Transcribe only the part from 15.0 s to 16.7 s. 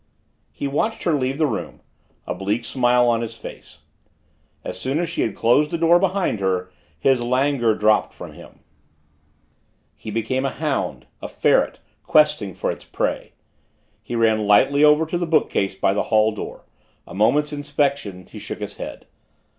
to the bookcase by the hall door